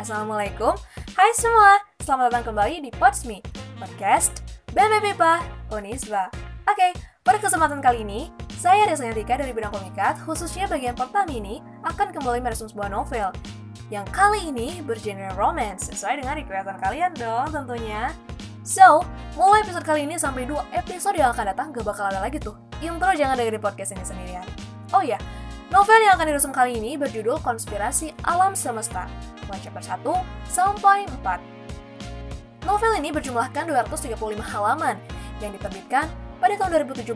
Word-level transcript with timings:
Assalamualaikum, 0.00 0.72
hai 1.12 1.28
semua. 1.36 1.76
Selamat 2.00 2.32
datang 2.32 2.48
kembali 2.48 2.88
di 2.88 2.90
Podsme, 2.96 3.44
podcast 3.76 4.40
Bebe 4.72 4.96
Pipa 4.96 5.44
Unisba. 5.76 6.32
Oke, 6.64 6.96
pada 7.20 7.36
kesempatan 7.36 7.84
kali 7.84 8.00
ini, 8.00 8.32
saya 8.56 8.88
Rizky 8.88 9.12
Tika 9.12 9.36
dari 9.36 9.52
bidang 9.52 9.68
komikat, 9.68 10.16
khususnya 10.24 10.64
bagian 10.72 10.96
pertama 10.96 11.28
ini, 11.28 11.60
akan 11.84 12.16
kembali 12.16 12.40
meresum 12.40 12.72
sebuah 12.72 12.88
novel 12.88 13.28
yang 13.92 14.08
kali 14.08 14.48
ini 14.48 14.80
bergenre 14.80 15.36
romance, 15.36 15.92
sesuai 15.92 16.24
dengan 16.24 16.40
requestan 16.40 16.80
kalian 16.80 17.12
dong 17.20 17.52
tentunya. 17.52 18.08
So, 18.64 19.04
mulai 19.36 19.68
episode 19.68 19.84
kali 19.84 20.08
ini 20.08 20.16
sampai 20.16 20.48
dua 20.48 20.64
episode 20.72 21.20
yang 21.20 21.36
akan 21.36 21.52
datang 21.52 21.76
gak 21.76 21.84
bakal 21.84 22.08
ada 22.08 22.24
lagi 22.24 22.40
tuh. 22.40 22.56
Intro 22.80 23.12
jangan 23.12 23.36
dengerin 23.36 23.60
podcast 23.60 23.92
ini 23.92 24.04
sendirian. 24.08 24.48
Oh 24.96 25.04
iya, 25.04 25.20
Novel 25.70 26.02
yang 26.02 26.18
akan 26.18 26.26
dirusum 26.34 26.50
kali 26.50 26.82
ini 26.82 26.98
berjudul 26.98 27.38
Konspirasi 27.46 28.10
Alam 28.26 28.58
Semesta, 28.58 29.06
mulai 29.50 29.58
chapter 29.66 29.82
1 29.82 30.06
sampai 30.46 31.10
4. 31.10 32.62
Novel 32.62 32.92
ini 33.02 33.10
berjumlahkan 33.10 33.66
235 33.66 34.14
halaman 34.38 34.94
yang 35.42 35.50
diterbitkan 35.50 36.06
pada 36.38 36.54
tahun 36.54 36.86
2017 36.86 37.10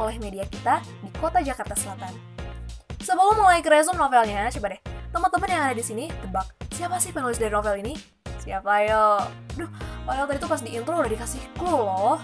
oleh 0.00 0.16
media 0.16 0.48
kita 0.48 0.80
di 1.04 1.12
kota 1.20 1.44
Jakarta 1.44 1.76
Selatan. 1.76 2.16
Sebelum 3.04 3.36
mulai 3.36 3.60
ke 3.60 3.68
resume 3.68 4.00
novelnya, 4.00 4.48
coba 4.48 4.72
deh, 4.72 4.80
teman-teman 5.12 5.48
yang 5.52 5.62
ada 5.68 5.76
di 5.76 5.84
sini 5.84 6.08
tebak, 6.24 6.48
siapa 6.72 6.96
sih 6.96 7.12
penulis 7.12 7.36
dari 7.36 7.52
novel 7.52 7.76
ini? 7.84 7.92
Siapa 8.40 8.72
yo? 8.88 9.20
Duh, 9.60 9.68
padahal 10.08 10.24
tadi 10.24 10.40
tuh 10.40 10.48
pas 10.48 10.60
di 10.64 10.72
intro 10.72 10.96
udah 10.96 11.12
dikasih 11.12 11.42
clue 11.52 11.84
loh. 11.84 12.16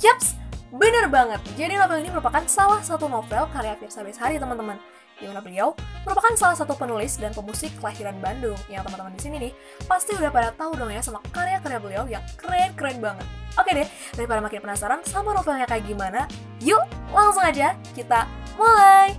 Yaps, 0.00 0.40
Bener 0.72 1.04
banget, 1.12 1.36
jadi 1.52 1.76
novel 1.76 2.00
ini 2.00 2.08
merupakan 2.08 2.40
salah 2.48 2.80
satu 2.80 3.04
novel 3.04 3.44
karya 3.52 3.76
Firsa 3.76 4.00
Besari 4.00 4.40
teman-teman. 4.40 4.80
Di 5.22 5.30
mana 5.30 5.38
beliau 5.38 5.70
merupakan 6.02 6.34
salah 6.34 6.58
satu 6.58 6.74
penulis 6.74 7.14
dan 7.14 7.30
pemusik 7.30 7.70
kelahiran 7.78 8.18
Bandung. 8.18 8.58
Yang 8.66 8.90
teman-teman 8.90 9.14
di 9.14 9.22
sini 9.22 9.36
nih 9.38 9.52
pasti 9.86 10.18
udah 10.18 10.34
pada 10.34 10.50
tahu 10.50 10.74
dong 10.74 10.90
ya 10.90 10.98
sama 10.98 11.22
karya-karya 11.30 11.78
beliau 11.78 12.04
yang 12.10 12.26
keren-keren 12.34 12.98
banget. 12.98 13.26
Oke 13.54 13.70
deh, 13.70 13.86
daripada 14.18 14.42
makin 14.42 14.58
penasaran 14.58 14.98
sama 15.06 15.30
novelnya 15.30 15.70
kayak 15.70 15.86
gimana, 15.86 16.26
yuk 16.58 16.82
langsung 17.14 17.46
aja 17.46 17.78
kita 17.94 18.26
mulai! 18.58 19.14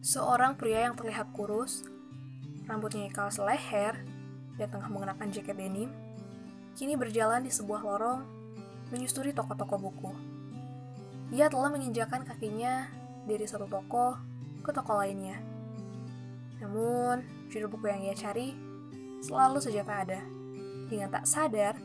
Seorang 0.00 0.56
pria 0.56 0.88
yang 0.88 0.96
terlihat 0.96 1.28
kurus, 1.36 1.84
rambutnya 2.64 3.04
ikal 3.06 3.28
seleher, 3.28 4.00
dan 4.58 4.66
tengah 4.72 4.88
mengenakan 4.88 5.28
jaket 5.30 5.54
denim, 5.54 5.92
kini 6.74 6.94
berjalan 6.98 7.42
di 7.42 7.52
sebuah 7.52 7.82
lorong 7.82 8.20
menyusuri 8.90 9.30
toko-toko 9.30 9.76
buku. 9.78 10.12
Ia 11.30 11.46
telah 11.46 11.70
menginjakan 11.70 12.26
kakinya 12.26 12.90
dari 13.26 13.46
satu 13.46 13.70
toko 13.70 14.18
ke 14.66 14.70
toko 14.74 14.98
lainnya. 14.98 15.38
Namun, 16.60 17.22
judul 17.48 17.70
buku 17.70 17.86
yang 17.88 18.02
ia 18.02 18.14
cari 18.14 18.52
selalu 19.22 19.62
saja 19.62 19.86
tak 19.86 19.98
ada. 20.10 20.20
Dengan 20.90 21.08
tak 21.14 21.24
sadar, 21.30 21.78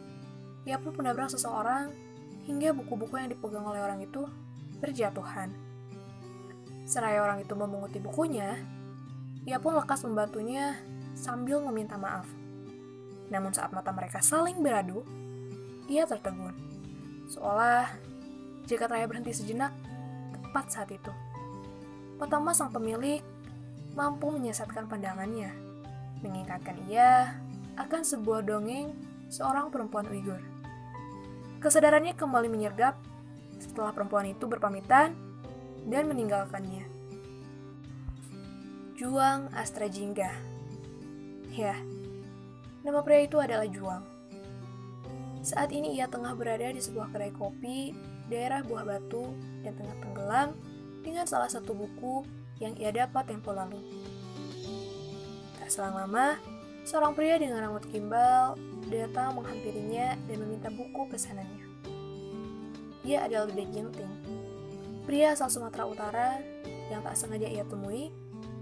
ia 0.65 0.81
pun 0.81 0.97
menabrak 0.97 1.29
seseorang 1.29 1.93
hingga 2.49 2.73
buku-buku 2.73 3.21
yang 3.21 3.29
dipegang 3.29 3.65
oleh 3.65 3.81
orang 3.85 4.01
itu 4.01 4.25
berjatuhan. 4.81 5.53
Seraya 6.85 7.21
orang 7.21 7.41
itu 7.41 7.53
memunguti 7.53 7.97
bukunya, 8.01 8.61
ia 9.45 9.61
pun 9.61 9.77
lekas 9.77 10.01
membantunya 10.05 10.73
sambil 11.13 11.61
meminta 11.61 11.97
maaf. 11.97 12.25
Namun 13.29 13.51
saat 13.53 13.73
mata 13.73 13.89
mereka 13.89 14.21
saling 14.21 14.61
beradu, 14.61 15.01
ia 15.89 16.05
tertegun. 16.05 16.53
Seolah 17.29 17.89
jika 18.65 18.89
raya 18.89 19.05
berhenti 19.05 19.33
sejenak, 19.33 19.73
tepat 20.33 20.65
saat 20.73 20.89
itu. 20.93 21.13
Pertama 22.17 22.55
sang 22.55 22.73
pemilik 22.73 23.21
mampu 23.93 24.31
menyesatkan 24.33 24.89
pandangannya, 24.89 25.53
mengingatkan 26.25 26.77
ia 26.89 27.37
akan 27.75 28.01
sebuah 28.01 28.45
dongeng 28.45 28.95
seorang 29.29 29.69
perempuan 29.69 30.07
Uighur. 30.09 30.39
Kesadarannya 31.59 32.13
kembali 32.13 32.47
menyergap 32.47 32.95
setelah 33.57 33.91
perempuan 33.91 34.29
itu 34.29 34.45
berpamitan 34.45 35.17
dan 35.89 36.03
meninggalkannya. 36.09 36.85
Juang 38.95 39.51
Astra 39.51 39.91
Jingga. 39.91 40.31
Ya, 41.51 41.75
nama 42.85 43.01
pria 43.01 43.25
itu 43.25 43.41
adalah 43.41 43.65
Juang. 43.65 44.05
Saat 45.41 45.73
ini 45.73 45.97
ia 45.97 46.05
tengah 46.05 46.37
berada 46.37 46.69
di 46.69 46.77
sebuah 46.77 47.09
kedai 47.09 47.33
kopi 47.33 47.97
daerah 48.29 48.61
Buah 48.61 48.85
Batu 48.85 49.33
dan 49.65 49.73
tengah 49.73 49.97
tenggelam 50.01 50.49
dengan 51.01 51.25
salah 51.25 51.49
satu 51.49 51.73
buku 51.73 52.21
yang 52.61 52.77
ia 52.77 52.93
dapat 52.93 53.25
tempo 53.25 53.53
lalu. 53.53 53.81
Tak 55.57 55.69
selang 55.73 55.97
lama, 55.97 56.37
seorang 56.85 57.17
pria 57.17 57.41
dengan 57.41 57.65
rambut 57.65 57.89
gimbal 57.89 58.53
datang 58.89 59.33
menghampirinya 59.33 60.13
dan 60.29 60.37
meminta 60.45 60.69
buku 60.69 61.09
pesanannya. 61.09 61.65
Ia 63.05 63.25
adalah 63.25 63.49
Dede 63.49 63.65
Ginting, 63.69 64.13
pria 65.05 65.33
asal 65.33 65.49
Sumatera 65.49 65.85
Utara 65.89 66.29
yang 66.89 67.01
tak 67.01 67.17
sengaja 67.17 67.49
ia 67.49 67.65
temui 67.65 68.09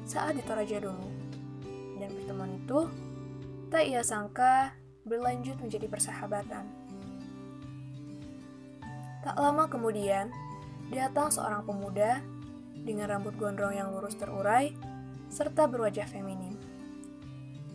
saat 0.04 0.36
di 0.36 0.44
Toraja 0.44 0.84
dulu. 0.84 1.08
Dan 2.00 2.12
pertemuan 2.12 2.52
itu 2.60 2.92
tak 3.74 3.90
ia 3.90 4.06
sangka 4.06 4.70
berlanjut 5.02 5.58
menjadi 5.58 5.90
persahabatan. 5.90 6.70
Tak 9.26 9.34
lama 9.34 9.66
kemudian, 9.66 10.30
datang 10.94 11.34
seorang 11.34 11.66
pemuda 11.66 12.22
dengan 12.86 13.10
rambut 13.10 13.34
gondrong 13.34 13.74
yang 13.74 13.90
lurus 13.90 14.14
terurai 14.14 14.78
serta 15.34 15.66
berwajah 15.66 16.06
feminim. 16.06 16.54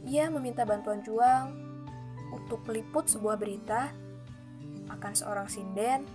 Ia 0.06 0.31
meminta 0.31 0.62
bantuan 0.62 1.03
Juang 1.03 1.50
untuk 2.31 2.62
meliput 2.70 3.10
sebuah 3.10 3.34
berita 3.34 3.91
akan 4.94 5.12
seorang 5.19 5.50
sinden 5.50 6.06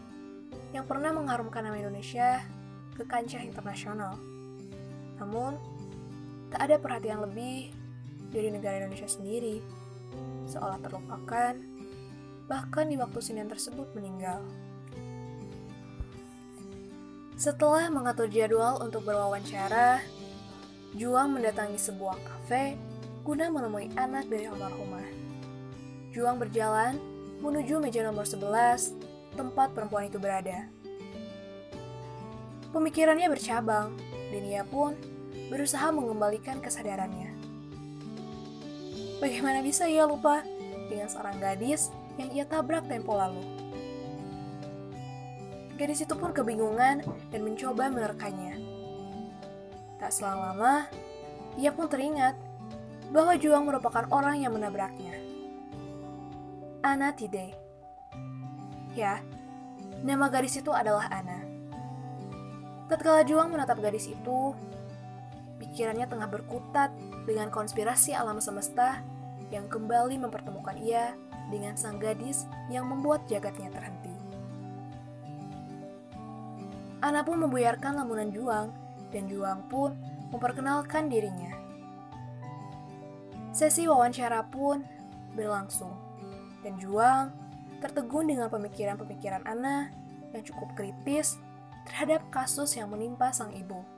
yang 0.72 0.88
pernah 0.88 1.12
mengharumkan 1.12 1.60
nama 1.60 1.76
Indonesia 1.76 2.40
ke 2.96 3.04
kancah 3.04 3.44
internasional. 3.44 4.16
Namun, 5.20 5.60
tak 6.56 6.72
ada 6.72 6.80
perhatian 6.80 7.20
lebih 7.20 7.83
dari 8.34 8.50
negara 8.50 8.82
Indonesia 8.82 9.06
sendiri, 9.06 9.62
seolah 10.50 10.82
terlupakan, 10.82 11.54
bahkan 12.50 12.86
di 12.90 12.98
waktu 12.98 13.22
Senin 13.22 13.46
tersebut 13.46 13.94
meninggal. 13.94 14.42
Setelah 17.38 17.94
mengatur 17.94 18.26
jadwal 18.28 18.82
untuk 18.82 19.06
berwawancara, 19.06 20.02
Juang 20.94 21.34
mendatangi 21.34 21.82
sebuah 21.82 22.22
kafe 22.22 22.78
guna 23.26 23.50
menemui 23.50 23.90
anak 23.98 24.30
dari 24.30 24.46
almarhumah. 24.46 25.02
Juang 26.14 26.38
berjalan 26.38 27.02
menuju 27.42 27.82
meja 27.82 28.06
nomor 28.06 28.30
11, 28.30 28.94
tempat 29.34 29.74
perempuan 29.74 30.06
itu 30.06 30.22
berada. 30.22 30.70
Pemikirannya 32.70 33.26
bercabang, 33.26 33.98
dan 34.30 34.44
ia 34.46 34.62
pun 34.62 34.94
berusaha 35.50 35.90
mengembalikan 35.90 36.62
kesadarannya. 36.62 37.33
Bagaimana 39.24 39.64
bisa 39.64 39.88
ia 39.88 40.04
lupa 40.04 40.44
dengan 40.92 41.08
seorang 41.08 41.40
gadis 41.40 41.88
yang 42.20 42.28
ia 42.36 42.44
tabrak 42.44 42.84
tempo 42.92 43.16
lalu? 43.16 43.40
Gadis 45.80 46.04
itu 46.04 46.12
pun 46.12 46.36
kebingungan 46.36 47.00
dan 47.32 47.40
mencoba 47.40 47.88
menerkanya. 47.88 48.60
Tak 49.96 50.12
selang 50.12 50.44
lama, 50.44 50.92
ia 51.56 51.72
pun 51.72 51.88
teringat 51.88 52.36
bahwa 53.16 53.40
Juang 53.40 53.64
merupakan 53.64 54.04
orang 54.12 54.44
yang 54.44 54.52
menabraknya. 54.52 55.16
Ana 56.84 57.16
Tide. 57.16 57.56
Ya, 58.92 59.24
nama 60.04 60.28
gadis 60.28 60.60
itu 60.60 60.76
adalah 60.76 61.08
Ana. 61.08 61.48
Tatkala 62.92 63.24
Juang 63.24 63.56
menatap 63.56 63.80
gadis 63.80 64.12
itu, 64.12 64.52
Pikirannya 65.64 66.12
tengah 66.12 66.28
berkutat 66.28 66.92
dengan 67.24 67.48
konspirasi 67.48 68.12
alam 68.12 68.44
semesta 68.44 69.00
yang 69.54 69.70
kembali 69.70 70.18
mempertemukan 70.18 70.74
ia 70.82 71.14
dengan 71.54 71.78
sang 71.78 72.02
gadis 72.02 72.50
yang 72.74 72.90
membuat 72.90 73.30
jagatnya 73.30 73.70
terhenti. 73.70 74.10
Ana 77.06 77.22
pun 77.22 77.38
membuyarkan 77.46 78.02
lamunan 78.02 78.34
Juang, 78.34 78.74
dan 79.14 79.30
Juang 79.30 79.70
pun 79.70 79.94
memperkenalkan 80.34 81.12
dirinya. 81.12 81.54
Sesi 83.54 83.86
wawancara 83.86 84.50
pun 84.50 84.82
berlangsung, 85.38 85.94
dan 86.66 86.74
Juang 86.82 87.30
tertegun 87.84 88.26
dengan 88.26 88.50
pemikiran-pemikiran 88.50 89.46
Ana 89.46 89.94
yang 90.34 90.42
cukup 90.42 90.74
kritis 90.74 91.38
terhadap 91.86 92.26
kasus 92.34 92.74
yang 92.74 92.90
menimpa 92.90 93.30
sang 93.30 93.54
ibu. 93.54 93.93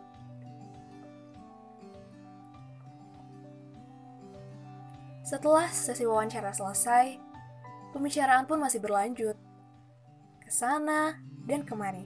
Setelah 5.25 5.73
sesi 5.73 6.05
wawancara 6.05 6.53
selesai, 6.53 7.17
pembicaraan 7.89 8.45
pun 8.45 8.61
masih 8.61 8.77
berlanjut. 8.77 9.33
ke 10.45 10.53
sana 10.53 11.17
dan 11.49 11.65
kemari. 11.65 12.05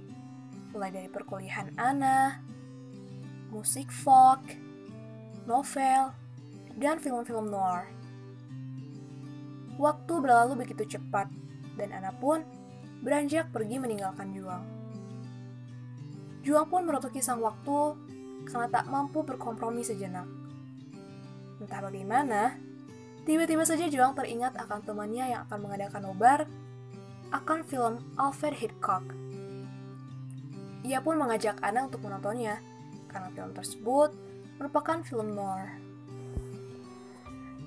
Mulai 0.72 0.96
dari 0.96 1.10
perkuliahan 1.12 1.76
Ana, 1.76 2.40
musik 3.52 3.92
folk, 3.92 4.40
novel, 5.44 6.16
dan 6.80 7.04
film-film 7.04 7.52
noir. 7.52 7.92
Waktu 9.76 10.14
berlalu 10.24 10.64
begitu 10.64 10.88
cepat, 10.88 11.28
dan 11.76 11.92
Ana 11.92 12.16
pun 12.16 12.48
beranjak 13.04 13.52
pergi 13.52 13.84
meninggalkan 13.84 14.32
Juang. 14.32 14.64
Juang 16.48 16.72
pun 16.72 16.88
merotoki 16.88 17.20
sang 17.20 17.44
waktu 17.44 18.00
karena 18.48 18.72
tak 18.72 18.88
mampu 18.88 19.28
berkompromi 19.28 19.84
sejenak. 19.84 20.32
Entah 21.60 21.84
bagaimana, 21.84 22.69
tiba-tiba 23.24 23.64
saja 23.68 23.88
Juang 23.90 24.16
teringat 24.16 24.56
akan 24.56 24.80
temannya 24.84 25.36
yang 25.36 25.42
akan 25.48 25.58
mengadakan 25.64 26.02
nobar 26.06 26.40
akan 27.30 27.62
film 27.66 28.02
Alfred 28.18 28.58
Hitchcock. 28.58 29.06
Ia 30.88 31.04
pun 31.04 31.20
mengajak 31.20 31.60
Ana 31.62 31.86
untuk 31.86 32.02
menontonnya, 32.02 32.58
karena 33.12 33.30
film 33.36 33.52
tersebut 33.54 34.10
merupakan 34.58 35.04
film 35.06 35.38
noir. 35.38 35.78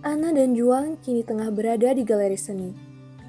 Ana 0.03 0.35
dan 0.35 0.59
Juang 0.59 0.99
kini 0.99 1.23
tengah 1.23 1.55
berada 1.55 1.95
di 1.95 2.03
galeri 2.03 2.35
seni, 2.35 2.75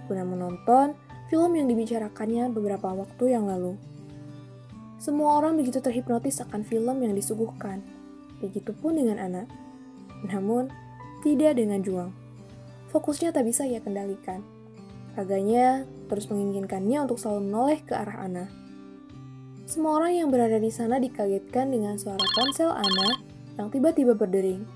guna 0.10 0.26
menonton 0.26 0.98
film 1.30 1.54
yang 1.54 1.69
dibicarakannya 1.69 2.50
beberapa 2.50 2.90
waktu 2.94 3.38
yang 3.38 3.46
lalu. 3.46 3.78
Semua 4.98 5.38
orang 5.38 5.60
begitu 5.60 5.84
terhipnotis 5.84 6.42
akan 6.42 6.64
film 6.66 7.04
yang 7.04 7.14
disuguhkan, 7.14 7.84
begitupun 8.42 8.98
dengan 8.98 9.19
Ana. 9.19 9.44
Namun, 10.24 10.72
tidak 11.24 11.56
dengan 11.56 11.80
Juang. 11.80 12.12
Fokusnya 12.92 13.31
tak 13.31 13.48
bisa 13.48 13.64
ia 13.64 13.80
kendalikan. 13.80 14.44
Raganya 15.16 15.88
terus 16.12 16.28
menginginkannya 16.28 17.08
untuk 17.08 17.18
selalu 17.18 17.48
menoleh 17.50 17.80
ke 17.81 17.96
arah 17.96 18.28
Ana. 18.28 18.46
Semua 19.64 19.98
orang 20.04 20.14
yang 20.20 20.30
berada 20.30 20.60
di 20.60 20.70
sana 20.70 21.00
dikagetkan 21.00 21.72
dengan 21.72 21.96
suara 21.96 22.22
ponsel 22.36 22.70
Ana 22.70 23.24
yang 23.56 23.72
tiba-tiba 23.72 24.14
berdering. 24.14 24.68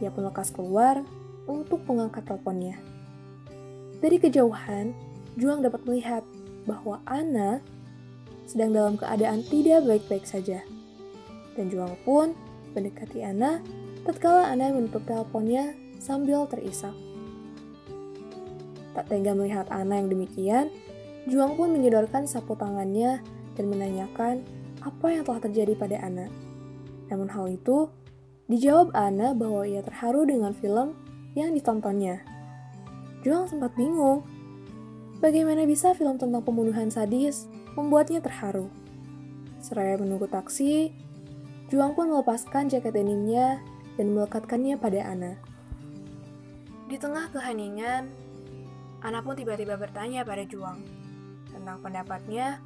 Ia 0.00 0.08
pun 0.08 0.24
lekas 0.24 0.48
keluar 0.48 1.04
untuk 1.44 1.84
mengangkat 1.84 2.24
teleponnya. 2.24 2.80
Dari 4.00 4.16
kejauhan, 4.16 4.96
Juang 5.36 5.60
dapat 5.60 5.84
melihat 5.84 6.24
bahwa 6.64 7.04
Ana 7.04 7.60
sedang 8.48 8.72
dalam 8.72 8.94
keadaan 8.96 9.44
tidak 9.46 9.84
baik-baik 9.84 10.24
saja. 10.24 10.64
Dan 11.54 11.68
Juang 11.68 11.94
pun 12.02 12.32
mendekati 12.72 13.20
Ana 13.20 13.60
tatkala 14.08 14.48
Ana 14.48 14.72
menutup 14.72 15.04
teleponnya 15.04 15.76
sambil 16.00 16.48
terisak. 16.48 16.96
Tak 18.96 19.06
tega 19.06 19.36
melihat 19.36 19.70
Ana 19.70 20.02
yang 20.02 20.10
demikian, 20.10 20.66
Juang 21.28 21.54
pun 21.54 21.70
menyodorkan 21.70 22.24
sapu 22.24 22.56
tangannya 22.56 23.20
dan 23.54 23.64
menanyakan 23.68 24.40
apa 24.80 25.06
yang 25.12 25.22
telah 25.22 25.40
terjadi 25.44 25.76
pada 25.76 26.00
Ana. 26.00 26.32
Namun 27.12 27.28
hal 27.28 27.52
itu 27.52 27.92
dijawab 28.48 28.96
Ana 28.96 29.36
bahwa 29.36 29.68
ia 29.68 29.84
terharu 29.84 30.24
dengan 30.24 30.56
film 30.56 30.96
yang 31.36 31.52
ditontonnya. 31.52 32.24
Juang 33.20 33.46
sempat 33.46 33.76
bingung. 33.76 34.24
Bagaimana 35.20 35.68
bisa 35.68 35.92
film 35.92 36.16
tentang 36.16 36.40
pembunuhan 36.40 36.88
sadis 36.88 37.44
membuatnya 37.76 38.24
terharu? 38.24 38.72
Seraya 39.60 40.00
menunggu 40.00 40.24
taksi, 40.24 40.88
Juang 41.68 41.94
pun 41.94 42.10
melepaskan 42.10 42.66
jaket 42.66 42.96
denimnya 42.96 43.62
dan 43.94 44.16
melekatkannya 44.16 44.74
pada 44.80 45.06
Ana. 45.06 45.49
Di 46.90 46.98
tengah 46.98 47.30
keheningan, 47.30 48.10
Ana 48.98 49.22
pun 49.22 49.38
tiba-tiba 49.38 49.78
bertanya 49.78 50.26
pada 50.26 50.42
Juang 50.42 50.82
tentang 51.54 51.78
pendapatnya 51.78 52.58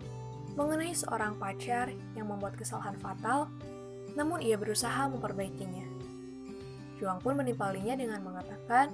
mengenai 0.56 0.96
seorang 0.96 1.36
pacar 1.36 1.92
yang 2.16 2.32
membuat 2.32 2.56
kesalahan 2.56 2.96
fatal, 3.04 3.52
namun 4.16 4.40
ia 4.40 4.56
berusaha 4.56 5.12
memperbaikinya. 5.12 5.84
Juang 6.96 7.20
pun 7.20 7.36
menimpalinya 7.36 8.00
dengan 8.00 8.24
mengatakan 8.24 8.88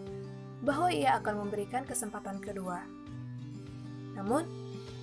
bahwa 0.67 0.91
ia 0.91 1.15
akan 1.23 1.47
memberikan 1.47 1.87
kesempatan 1.87 2.43
kedua. 2.43 2.83
Namun, 4.19 4.51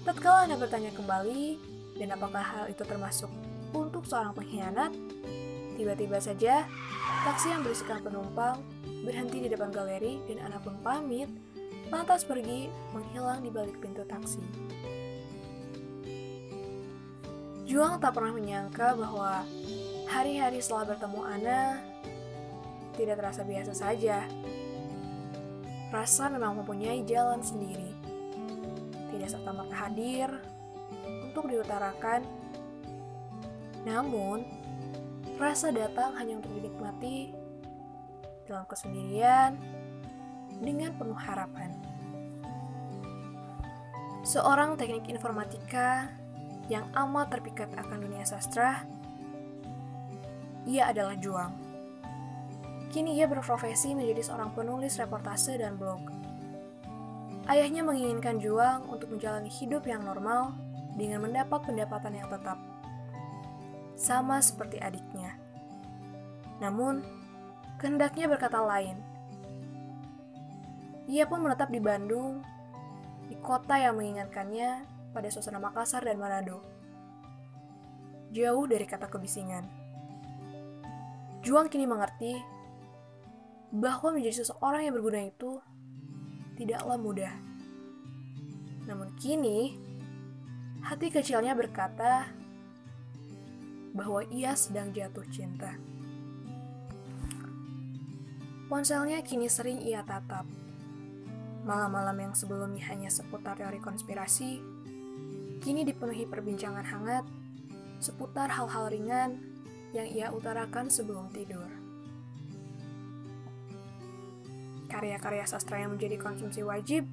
tatkala 0.03 0.43
Anda 0.43 0.59
bertanya 0.59 0.91
kembali, 0.91 1.55
dan 2.03 2.11
apakah 2.13 2.43
hal 2.43 2.65
itu 2.67 2.83
termasuk 2.83 3.31
untuk 3.71 4.03
seorang 4.03 4.35
pengkhianat, 4.35 4.91
tiba-tiba 5.79 6.19
saja 6.19 6.67
taksi 7.23 7.47
yang 7.55 7.63
berisikan 7.63 8.03
penumpang 8.03 8.59
berhenti 9.07 9.39
di 9.39 9.47
depan 9.47 9.71
galeri 9.71 10.19
dan 10.27 10.43
Ana 10.43 10.59
pun 10.59 10.75
pamit, 10.83 11.31
lantas 11.87 12.27
pergi 12.27 12.67
menghilang 12.91 13.39
di 13.39 13.47
balik 13.47 13.79
pintu 13.79 14.03
taksi. 14.03 14.43
Juang 17.63 18.03
tak 18.03 18.19
pernah 18.19 18.35
menyangka 18.35 18.99
bahwa 18.99 19.47
hari-hari 20.11 20.59
setelah 20.59 20.91
bertemu 20.91 21.21
Ana 21.23 21.79
tidak 22.99 23.23
terasa 23.23 23.47
biasa 23.47 23.71
saja. 23.71 24.27
Rasa 25.87 26.27
memang 26.27 26.59
mempunyai 26.59 27.07
jalan 27.07 27.39
sendiri. 27.39 27.95
Tidak 29.15 29.29
serta-merta 29.31 29.87
hadir 29.87 30.27
untuk 31.23 31.47
diutarakan. 31.47 32.27
Namun, 33.87 34.43
rasa 35.39 35.71
datang 35.71 36.11
hanya 36.19 36.43
untuk 36.43 36.51
dinikmati 36.59 37.36
dalam 38.47 38.65
kesendirian 38.65 39.59
dengan 40.63 40.95
penuh 40.95 41.17
harapan. 41.19 41.75
Seorang 44.27 44.75
teknik 44.75 45.07
informatika 45.07 46.11
yang 46.67 46.87
amat 46.91 47.31
terpikat 47.31 47.71
akan 47.79 48.03
dunia 48.03 48.27
sastra, 48.27 48.83
ia 50.67 50.91
adalah 50.91 51.15
Juang. 51.15 51.55
Kini 52.91 53.15
ia 53.15 53.27
berprofesi 53.27 53.95
menjadi 53.95 54.31
seorang 54.31 54.51
penulis 54.51 54.99
reportase 54.99 55.55
dan 55.55 55.79
blog. 55.79 55.99
Ayahnya 57.47 57.87
menginginkan 57.87 58.43
Juang 58.43 58.83
untuk 58.91 59.15
menjalani 59.15 59.47
hidup 59.47 59.87
yang 59.87 60.03
normal 60.03 60.51
dengan 60.99 61.23
mendapat 61.23 61.63
pendapatan 61.63 62.19
yang 62.19 62.27
tetap. 62.27 62.59
Sama 63.95 64.43
seperti 64.43 64.83
adiknya. 64.83 65.39
Namun, 66.59 66.99
kehendaknya 67.77 68.25
berkata 68.25 68.61
lain. 68.61 68.97
Ia 71.07 71.23
pun 71.23 71.39
menetap 71.39 71.71
di 71.71 71.79
Bandung, 71.79 72.43
di 73.31 73.35
kota 73.39 73.79
yang 73.79 73.95
mengingatkannya 73.95 74.83
pada 75.15 75.27
suasana 75.31 75.61
Makassar 75.61 76.03
dan 76.03 76.19
Manado. 76.19 76.59
Jauh 78.35 78.67
dari 78.67 78.83
kata 78.83 79.07
kebisingan. 79.07 79.63
Juang 81.45 81.71
kini 81.71 81.87
mengerti 81.87 82.35
bahwa 83.71 84.19
menjadi 84.19 84.43
seseorang 84.43 84.83
yang 84.83 84.95
berguna 84.99 85.21
itu 85.23 85.63
tidaklah 86.59 86.99
mudah. 86.99 87.31
Namun 88.83 89.15
kini, 89.15 89.79
hati 90.83 91.07
kecilnya 91.07 91.55
berkata 91.55 92.27
bahwa 93.95 94.27
ia 94.27 94.55
sedang 94.59 94.91
jatuh 94.91 95.23
cinta. 95.31 95.75
Ponselnya 98.67 99.23
kini 99.23 99.47
sering 99.47 99.79
ia 99.79 100.03
tatap. 100.03 100.43
Malam-malam 101.63 102.31
yang 102.31 102.33
sebelumnya 102.35 102.83
hanya 102.91 103.11
seputar 103.11 103.59
teori 103.59 103.79
konspirasi, 103.79 104.59
kini 105.63 105.83
dipenuhi 105.87 106.27
perbincangan 106.27 106.83
hangat 106.83 107.25
seputar 107.97 108.51
hal-hal 108.51 108.91
ringan 108.93 109.41
yang 109.91 110.05
ia 110.05 110.29
utarakan 110.29 110.91
sebelum 110.91 111.31
tidur. 111.33 111.67
karya-karya 114.97 115.45
sastra 115.45 115.77
yang 115.77 115.93
menjadi 115.93 116.17
konsumsi 116.17 116.65
wajib 116.65 117.05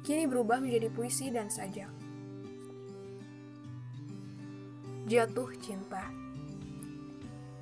kini 0.00 0.24
berubah 0.24 0.64
menjadi 0.64 0.88
puisi 0.88 1.28
dan 1.28 1.52
sajak. 1.52 1.92
Jatuh 5.04 5.50
cinta. 5.60 6.08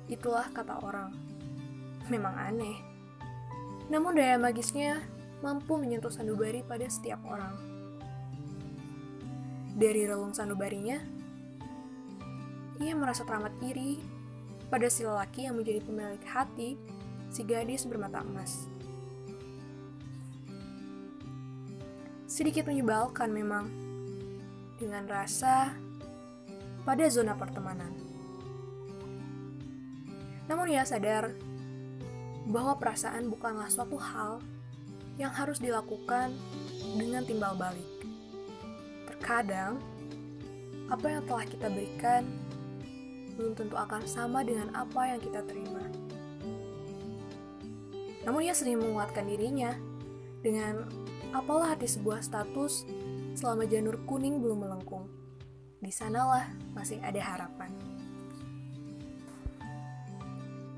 Itulah 0.07 0.47
kata 0.55 0.79
orang. 0.79 1.11
Memang 2.07 2.31
aneh. 2.37 2.94
Namun 3.91 4.17
daya 4.17 4.37
magisnya 4.37 5.01
mampu 5.45 5.77
menyentuh 5.77 6.09
sanubari 6.09 6.65
pada 6.65 6.89
setiap 6.89 7.21
orang. 7.27 7.53
Dari 9.75 10.07
relung 10.07 10.31
sanubarinya, 10.31 10.97
ia 12.79 12.93
merasa 12.95 13.27
teramat 13.27 13.53
iri 13.61 13.99
pada 14.71 14.87
si 14.87 15.03
lelaki 15.03 15.45
yang 15.45 15.59
menjadi 15.59 15.83
pemilik 15.83 16.23
hati 16.25 16.79
si 17.29 17.43
gadis 17.43 17.83
bermata 17.83 18.23
emas. 18.23 18.71
sedikit 22.35 22.67
menyebalkan 22.67 23.31
memang, 23.31 23.71
dengan 24.75 25.07
rasa 25.07 25.71
pada 26.83 27.07
zona 27.07 27.31
pertemanan. 27.39 27.95
Namun 30.51 30.67
ia 30.67 30.83
sadar 30.83 31.31
bahwa 32.45 32.77
perasaan 32.77 33.29
bukanlah 33.29 33.69
suatu 33.69 33.97
hal 33.97 34.41
yang 35.17 35.33
harus 35.33 35.57
dilakukan 35.57 36.35
dengan 36.97 37.25
timbal 37.25 37.57
balik. 37.57 37.87
Terkadang, 39.09 39.81
apa 40.91 41.05
yang 41.09 41.23
telah 41.25 41.45
kita 41.49 41.67
berikan 41.71 42.23
belum 43.35 43.51
tentu 43.57 43.75
akan 43.75 44.03
sama 44.07 44.45
dengan 44.45 44.71
apa 44.71 45.11
yang 45.11 45.19
kita 45.19 45.43
terima. 45.43 45.83
Namun 48.23 48.41
ia 48.41 48.55
sering 48.55 48.79
menguatkan 48.81 49.27
dirinya 49.27 49.75
dengan 50.39 50.87
apalah 51.35 51.75
arti 51.75 51.89
sebuah 51.89 52.23
status 52.23 52.87
selama 53.35 53.67
janur 53.67 53.99
kuning 54.07 54.39
belum 54.39 54.65
melengkung. 54.65 55.05
Di 55.83 55.91
sanalah 55.91 56.49
masih 56.73 56.97
ada 57.03 57.19
harapan. 57.19 57.69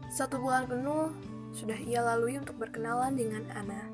Satu 0.09 0.41
bulan 0.41 0.65
penuh 0.65 1.13
sudah 1.55 1.77
ia 1.79 2.03
lalui 2.03 2.39
untuk 2.39 2.57
berkenalan 2.59 3.15
dengan 3.15 3.43
Ana. 3.53 3.87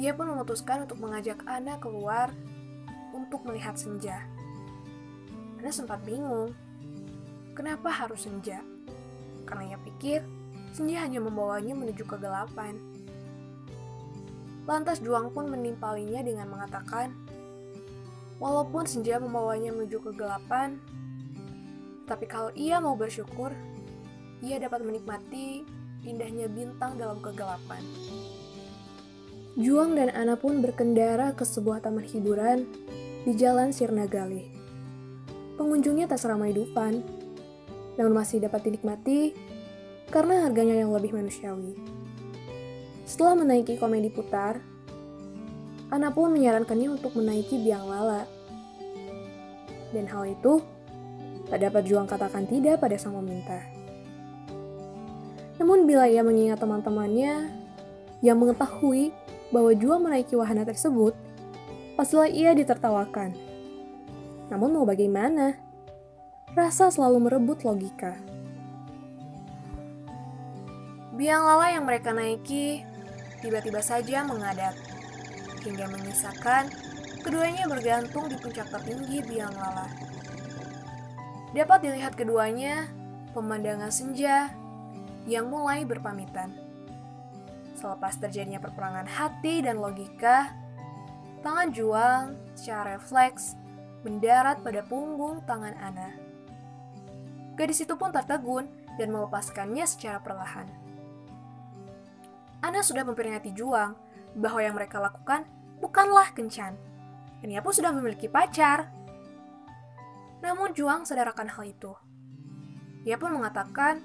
Ia 0.00 0.16
pun 0.16 0.32
memutuskan 0.32 0.88
untuk 0.88 1.00
mengajak 1.00 1.44
Ana 1.44 1.76
keluar 1.76 2.32
untuk 3.12 3.44
melihat 3.44 3.76
senja. 3.76 4.24
Ana 5.60 5.68
sempat 5.68 6.00
bingung, 6.08 6.56
kenapa 7.52 7.92
harus 7.92 8.24
senja? 8.24 8.64
Karena 9.44 9.76
ia 9.76 9.78
pikir 9.80 10.24
senja 10.72 11.04
hanya 11.04 11.20
membawanya 11.20 11.76
menuju 11.76 12.08
kegelapan. 12.08 12.80
Lantas 14.64 15.04
Juang 15.04 15.28
pun 15.34 15.52
menimpalinya 15.52 16.24
dengan 16.24 16.48
mengatakan, 16.48 17.12
walaupun 18.40 18.88
senja 18.88 19.20
membawanya 19.20 19.74
menuju 19.76 20.00
kegelapan, 20.00 20.80
tapi 22.08 22.24
kalau 22.26 22.50
ia 22.56 22.80
mau 22.80 22.96
bersyukur, 22.96 23.52
ia 24.42 24.58
dapat 24.58 24.82
menikmati 24.82 25.62
indahnya 26.02 26.50
bintang 26.50 26.98
dalam 26.98 27.22
kegelapan. 27.22 27.82
Juang 29.54 29.94
dan 29.94 30.10
Ana 30.16 30.34
pun 30.34 30.64
berkendara 30.64 31.36
ke 31.36 31.44
sebuah 31.44 31.84
taman 31.84 32.08
hiburan 32.08 32.64
di 33.22 33.32
Jalan 33.36 33.70
Sirnagali. 33.70 34.48
Pengunjungnya 35.60 36.08
tak 36.08 36.24
seramai 36.24 36.56
Dufan, 36.56 37.04
namun 37.94 38.12
masih 38.16 38.42
dapat 38.42 38.64
dinikmati 38.66 39.36
karena 40.08 40.48
harganya 40.48 40.80
yang 40.80 40.90
lebih 40.90 41.12
manusiawi. 41.12 41.76
Setelah 43.04 43.44
menaiki 43.44 43.76
komedi 43.76 44.08
putar, 44.08 44.58
Ana 45.92 46.08
pun 46.08 46.32
menyarankannya 46.32 46.88
untuk 46.88 47.12
menaiki 47.20 47.60
biang 47.60 47.84
lala. 47.84 48.24
Dan 49.92 50.08
hal 50.08 50.24
itu 50.24 50.64
tak 51.52 51.60
dapat 51.60 51.84
Juang 51.84 52.08
katakan 52.08 52.48
tidak 52.48 52.80
pada 52.80 52.96
sang 52.96 53.12
peminta. 53.12 53.81
Namun 55.62 55.86
bila 55.86 56.10
ia 56.10 56.26
mengingat 56.26 56.58
teman-temannya 56.58 57.46
yang 58.18 58.34
mengetahui 58.34 59.14
bahwa 59.54 59.70
Juang 59.78 60.02
menaiki 60.02 60.34
wahana 60.34 60.66
tersebut, 60.66 61.14
Pastilah 61.92 62.28
ia 62.32 62.56
ditertawakan. 62.56 63.36
Namun 64.48 64.72
mau 64.72 64.88
bagaimana? 64.88 65.60
Rasa 66.56 66.88
selalu 66.88 67.28
merebut 67.28 67.62
logika. 67.68 68.16
Biang 71.12 71.44
lala 71.44 71.68
yang 71.68 71.84
mereka 71.84 72.16
naiki 72.16 72.80
tiba-tiba 73.44 73.84
saja 73.84 74.24
mengadat, 74.24 74.72
hingga 75.62 75.84
menyisakan 75.92 76.72
keduanya 77.20 77.68
bergantung 77.68 78.26
di 78.32 78.36
puncak 78.40 78.72
tertinggi 78.72 79.20
biang 79.28 79.52
lala. 79.52 79.86
Dapat 81.52 81.78
dilihat 81.84 82.16
keduanya 82.16 82.88
pemandangan 83.36 83.92
senja 83.92 84.48
yang 85.28 85.50
mulai 85.50 85.86
berpamitan. 85.86 86.50
Selepas 87.78 88.18
terjadinya 88.18 88.62
perperangan 88.62 89.06
hati 89.06 89.62
dan 89.64 89.78
logika, 89.78 90.62
Tangan 91.42 91.74
Juang 91.74 92.38
secara 92.54 92.94
refleks 92.94 93.58
mendarat 94.06 94.62
pada 94.62 94.78
punggung 94.86 95.42
tangan 95.42 95.74
Ana. 95.82 96.14
Gadis 97.58 97.82
itu 97.82 97.98
pun 97.98 98.14
tertegun 98.14 98.70
dan 98.94 99.10
melepaskannya 99.10 99.82
secara 99.82 100.22
perlahan. 100.22 100.70
Ana 102.62 102.78
sudah 102.86 103.02
memperingati 103.02 103.50
Juang 103.58 103.98
bahwa 104.38 104.62
yang 104.62 104.78
mereka 104.78 105.02
lakukan 105.02 105.42
bukanlah 105.82 106.30
kencan. 106.30 106.78
Dan 107.42 107.50
ia 107.50 107.58
pun 107.58 107.74
sudah 107.74 107.90
memiliki 107.90 108.30
pacar. 108.30 108.86
Namun 110.46 110.70
Juang 110.78 111.02
sadar 111.02 111.34
akan 111.34 111.58
hal 111.58 111.66
itu. 111.66 111.90
Ia 113.02 113.18
pun 113.18 113.34
mengatakan 113.34 113.98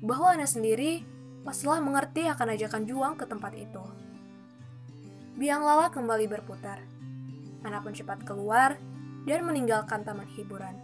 bahwa 0.00 0.32
Ana 0.32 0.48
sendiri 0.48 1.04
pastilah 1.44 1.80
mengerti 1.80 2.28
akan 2.28 2.56
ajakan 2.56 2.82
Juang 2.88 3.14
ke 3.16 3.24
tempat 3.28 3.52
itu. 3.56 3.84
Biang 5.36 5.64
lala 5.64 5.88
kembali 5.88 6.28
berputar. 6.28 6.80
Ana 7.64 7.80
pun 7.80 7.92
cepat 7.92 8.24
keluar 8.24 8.76
dan 9.24 9.44
meninggalkan 9.44 10.04
taman 10.04 10.28
hiburan. 10.36 10.76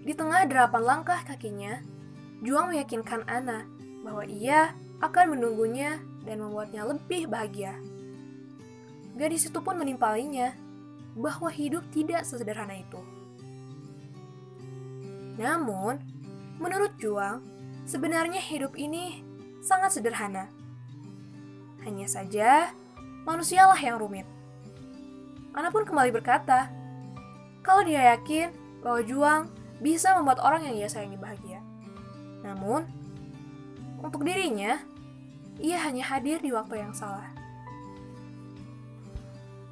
Di 0.00 0.16
tengah 0.16 0.48
delapan 0.48 0.82
langkah 0.82 1.20
kakinya, 1.24 1.80
Juang 2.40 2.72
meyakinkan 2.72 3.28
Ana 3.28 3.68
bahwa 4.00 4.24
ia 4.24 4.72
akan 5.04 5.36
menunggunya 5.36 6.00
dan 6.24 6.40
membuatnya 6.40 6.88
lebih 6.88 7.28
bahagia. 7.28 7.76
Gadis 9.16 9.52
itu 9.52 9.60
pun 9.60 9.76
menimpalinya 9.76 10.56
bahwa 11.12 11.52
hidup 11.52 11.84
tidak 11.92 12.24
sesederhana 12.24 12.80
itu. 12.80 13.00
Namun, 15.36 16.00
menurut 16.60 16.94
Juang, 17.00 17.42
sebenarnya 17.88 18.38
hidup 18.38 18.76
ini 18.76 19.24
sangat 19.64 19.96
sederhana 19.96 20.60
hanya 21.84 22.06
saja, 22.06 22.72
manusialah 23.24 23.78
yang 23.80 23.96
rumit. 23.96 24.28
Ana 25.56 25.72
pun 25.72 25.82
kembali 25.88 26.12
berkata, 26.12 26.68
kalau 27.64 27.82
dia 27.84 28.14
yakin 28.16 28.52
bahwa 28.84 29.00
juang 29.04 29.42
bisa 29.80 30.12
membuat 30.16 30.40
orang 30.44 30.68
yang 30.68 30.76
ia 30.76 30.88
sayangi 30.88 31.16
bahagia. 31.16 31.60
Namun, 32.44 32.84
untuk 34.00 34.24
dirinya, 34.24 34.80
ia 35.60 35.80
hanya 35.84 36.04
hadir 36.08 36.40
di 36.40 36.52
waktu 36.52 36.80
yang 36.80 36.92
salah. 36.92 37.28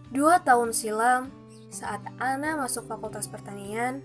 Dua 0.08 0.40
tahun 0.40 0.72
silam, 0.72 1.28
saat 1.68 2.00
Ana 2.16 2.56
masuk 2.56 2.88
fakultas 2.88 3.28
pertanian, 3.28 4.00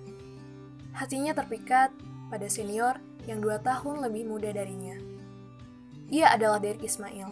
hatinya 0.92 1.32
terpikat 1.32 1.96
pada 2.34 2.50
senior 2.50 2.98
yang 3.30 3.46
dua 3.46 3.62
tahun 3.62 4.02
lebih 4.02 4.26
muda 4.26 4.50
darinya. 4.50 4.98
Ia 6.10 6.34
adalah 6.34 6.58
Derek 6.58 6.82
Ismail 6.82 7.30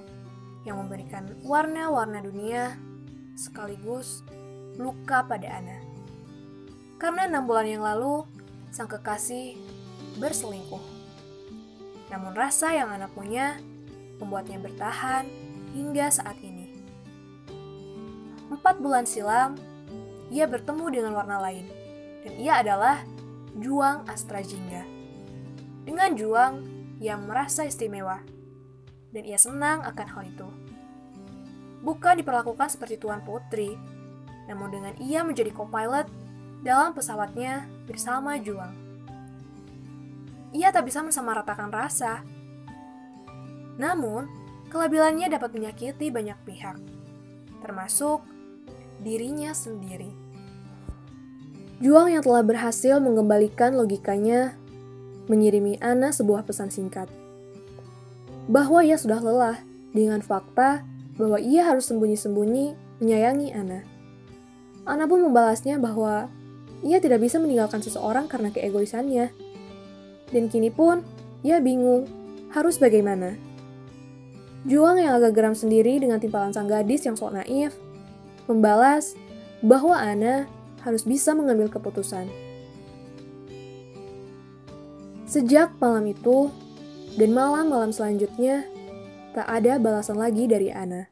yang 0.62 0.78
memberikan 0.78 1.42
warna-warna 1.42 2.22
dunia 2.22 2.78
sekaligus 3.34 4.22
luka 4.78 5.26
pada 5.26 5.58
Ana. 5.58 5.82
Karena 7.02 7.26
enam 7.26 7.50
bulan 7.50 7.66
yang 7.66 7.82
lalu, 7.82 8.30
sang 8.70 8.86
kekasih 8.86 9.58
berselingkuh. 10.22 10.86
Namun 12.14 12.38
rasa 12.38 12.70
yang 12.70 12.94
Ana 12.94 13.10
punya 13.10 13.58
membuatnya 14.22 14.62
bertahan 14.62 15.26
hingga 15.74 16.14
saat 16.14 16.38
ini. 16.46 16.78
Empat 18.54 18.78
bulan 18.78 19.10
silam, 19.10 19.58
ia 20.30 20.46
bertemu 20.46 20.86
dengan 20.94 21.18
warna 21.18 21.42
lain, 21.42 21.66
dan 22.22 22.34
ia 22.38 22.62
adalah 22.62 23.02
Juang 23.60 24.08
Astra 24.08 24.40
Jingga. 24.40 24.88
Dengan 25.84 26.16
Juang, 26.16 26.64
ia 27.02 27.18
merasa 27.18 27.68
istimewa 27.68 28.22
dan 29.12 29.24
ia 29.28 29.36
senang 29.36 29.84
akan 29.84 30.08
hal 30.08 30.24
itu. 30.24 30.48
Bukan 31.82 32.22
diperlakukan 32.22 32.72
seperti 32.72 33.02
Tuan 33.02 33.26
Putri, 33.26 33.76
namun 34.48 34.72
dengan 34.72 34.94
ia 35.02 35.26
menjadi 35.26 35.52
co-pilot 35.52 36.08
dalam 36.62 36.94
pesawatnya 36.94 37.66
bersama 37.90 38.38
Juang. 38.38 38.72
Ia 40.54 40.70
tak 40.70 40.88
bisa 40.88 41.02
mensamaratakan 41.02 41.74
rasa. 41.74 42.22
Namun, 43.82 44.30
kelabilannya 44.70 45.32
dapat 45.32 45.58
menyakiti 45.58 46.14
banyak 46.14 46.38
pihak, 46.46 46.78
termasuk 47.66 48.22
dirinya 49.02 49.56
sendiri. 49.58 50.21
Juang 51.82 52.14
yang 52.14 52.22
telah 52.22 52.46
berhasil 52.46 53.02
mengembalikan 53.02 53.74
logikanya 53.74 54.54
mengirimi 55.26 55.82
Ana 55.82 56.14
sebuah 56.14 56.46
pesan 56.46 56.70
singkat 56.70 57.10
bahwa 58.46 58.86
ia 58.86 59.02
sudah 59.02 59.18
lelah 59.18 59.58
dengan 59.90 60.22
fakta 60.22 60.86
bahwa 61.18 61.42
ia 61.42 61.66
harus 61.66 61.90
sembunyi-sembunyi 61.90 62.78
menyayangi 63.02 63.50
Ana. 63.58 63.82
Ana 64.86 65.10
pun 65.10 65.26
membalasnya 65.26 65.82
bahwa 65.82 66.30
ia 66.86 67.02
tidak 67.02 67.22
bisa 67.26 67.42
meninggalkan 67.42 67.82
seseorang 67.82 68.30
karena 68.30 68.54
keegoisannya. 68.54 69.34
Dan 70.30 70.54
kini 70.54 70.70
pun 70.70 71.02
ia 71.42 71.58
bingung 71.58 72.06
harus 72.54 72.78
bagaimana. 72.78 73.38
Juang 74.70 75.02
yang 75.02 75.18
agak 75.18 75.34
geram 75.34 75.58
sendiri 75.58 75.98
dengan 75.98 76.22
timpalan 76.22 76.54
sang 76.54 76.70
gadis 76.70 77.10
yang 77.10 77.18
sok 77.18 77.34
naif, 77.34 77.74
membalas 78.46 79.18
bahwa 79.66 79.98
Ana 79.98 80.46
harus 80.82 81.06
bisa 81.06 81.34
mengambil 81.34 81.70
keputusan. 81.70 82.30
Sejak 85.26 85.72
malam 85.80 86.12
itu 86.12 86.52
dan 87.16 87.32
malam-malam 87.32 87.96
selanjutnya, 87.96 88.68
tak 89.32 89.48
ada 89.48 89.80
balasan 89.80 90.20
lagi 90.20 90.44
dari 90.44 90.68
Ana. 90.72 91.08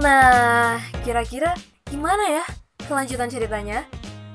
Nah, 0.00 0.80
kira-kira 1.00 1.56
gimana 1.88 2.24
ya 2.28 2.44
kelanjutan 2.84 3.28
ceritanya? 3.32 3.88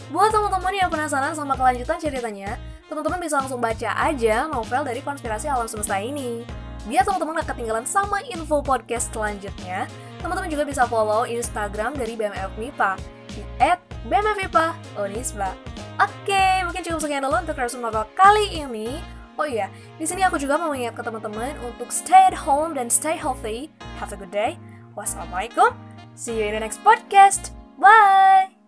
Buat 0.10 0.34
teman-teman 0.34 0.74
yang 0.74 0.90
penasaran 0.90 1.38
sama 1.38 1.54
kelanjutan 1.54 2.02
ceritanya, 2.02 2.58
teman-teman 2.90 3.22
bisa 3.22 3.38
langsung 3.38 3.62
baca 3.62 3.94
aja 3.94 4.50
novel 4.50 4.82
dari 4.82 5.06
konspirasi 5.06 5.46
alam 5.46 5.70
semesta 5.70 6.02
ini. 6.02 6.42
Biar 6.88 7.04
teman-teman 7.04 7.42
gak 7.44 7.56
ketinggalan 7.56 7.84
sama 7.84 8.24
info 8.30 8.64
podcast 8.64 9.12
selanjutnya, 9.12 9.90
teman-teman 10.24 10.48
juga 10.48 10.64
bisa 10.64 10.88
follow 10.88 11.28
Instagram 11.28 11.98
dari 11.98 12.16
BMF 12.16 12.56
MIPA 12.56 12.96
di 13.36 13.42
@bmfmipa 14.08 14.78
Onisba. 14.96 15.52
Oke, 16.00 16.64
mungkin 16.64 16.82
cukup 16.86 17.00
sekian 17.04 17.24
dulu 17.28 17.36
untuk 17.36 17.60
resume 17.60 17.92
novel 17.92 18.08
kali 18.16 18.48
ini. 18.56 19.04
Oh 19.40 19.48
iya, 19.48 19.72
di 19.96 20.04
sini 20.04 20.24
aku 20.24 20.36
juga 20.36 20.60
mau 20.60 20.72
mengingatkan 20.72 21.12
teman-teman 21.12 21.56
untuk 21.64 21.92
stay 21.92 22.28
at 22.28 22.36
home 22.36 22.76
dan 22.76 22.92
stay 22.92 23.16
healthy. 23.16 23.72
Have 24.00 24.12
a 24.12 24.20
good 24.20 24.32
day. 24.32 24.60
Wassalamualaikum. 25.00 25.72
See 26.16 26.36
you 26.36 26.48
in 26.48 26.56
the 26.56 26.64
next 26.64 26.84
podcast. 26.84 27.56
Bye. 27.80 28.59